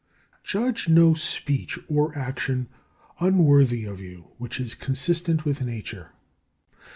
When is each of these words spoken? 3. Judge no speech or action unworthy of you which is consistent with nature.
3. 0.43 0.43
Judge 0.63 0.89
no 0.89 1.13
speech 1.13 1.77
or 1.87 2.17
action 2.17 2.67
unworthy 3.19 3.85
of 3.85 3.99
you 3.99 4.29
which 4.39 4.59
is 4.59 4.73
consistent 4.73 5.45
with 5.45 5.61
nature. 5.61 6.09